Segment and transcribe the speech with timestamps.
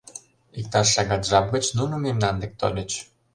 [0.59, 2.91] Иктаж шагат жап гыч нуно мемнан дек тольыч.